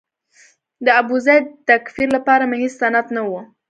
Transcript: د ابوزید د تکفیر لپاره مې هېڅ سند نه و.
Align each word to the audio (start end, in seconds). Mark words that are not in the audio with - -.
د 0.85 0.87
ابوزید 1.01 1.43
د 1.49 1.53
تکفیر 1.69 2.07
لپاره 2.17 2.43
مې 2.49 2.57
هېڅ 2.61 2.73
سند 2.79 3.07
نه 3.15 3.21
و. 3.29 3.31